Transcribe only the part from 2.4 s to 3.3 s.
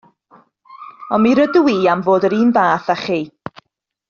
un fath â chi.